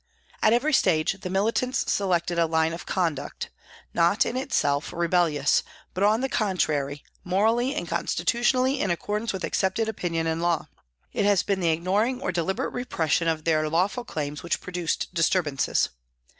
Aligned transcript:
At 0.41 0.51
every 0.51 0.73
stage 0.73 1.11
the 1.21 1.29
militants 1.29 1.91
selected 1.91 2.39
a 2.39 2.47
line 2.47 2.73
of 2.73 2.87
conduct, 2.87 3.51
not 3.93 4.25
in 4.25 4.35
itself 4.35 4.91
rebellious, 4.91 5.61
but 5.93 6.03
on 6.03 6.21
the 6.21 6.27
contrary, 6.27 7.03
morally 7.23 7.75
and 7.75 7.87
constitutionally 7.87 8.79
in 8.79 8.89
accordance 8.89 9.31
with 9.31 9.43
accepted 9.43 9.87
opinion 9.87 10.25
and 10.25 10.41
law. 10.41 10.67
It 11.13 11.25
has 11.25 11.43
been 11.43 11.59
the 11.59 11.69
ignoring 11.69 12.19
or 12.19 12.31
deliberate 12.31 12.73
repression 12.73 13.27
of 13.27 13.43
their 13.43 13.69
lawful 13.69 14.03
claims 14.03 14.41
which 14.41 14.59
produced 14.59 15.13
disturbances. 15.13 15.89